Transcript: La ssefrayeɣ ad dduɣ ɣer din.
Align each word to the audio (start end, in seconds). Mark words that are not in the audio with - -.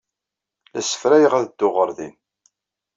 La 0.73 0.81
ssefrayeɣ 0.83 1.33
ad 1.35 1.45
dduɣ 1.49 1.73
ɣer 1.77 1.89
din. 1.97 2.15